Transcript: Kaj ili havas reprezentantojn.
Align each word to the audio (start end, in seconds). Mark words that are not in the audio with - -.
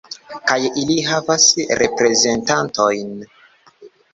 Kaj 0.51 0.55
ili 0.83 0.95
havas 1.09 1.45
reprezentantojn. 1.81 3.17